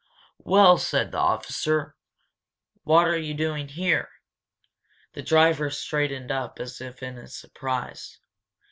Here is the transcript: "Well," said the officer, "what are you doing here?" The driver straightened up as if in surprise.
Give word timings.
"Well," 0.39 0.79
said 0.79 1.11
the 1.11 1.19
officer, 1.19 1.95
"what 2.81 3.07
are 3.07 3.15
you 3.19 3.35
doing 3.35 3.67
here?" 3.67 4.09
The 5.13 5.21
driver 5.21 5.69
straightened 5.69 6.31
up 6.31 6.59
as 6.59 6.81
if 6.81 7.03
in 7.03 7.27
surprise. 7.27 8.17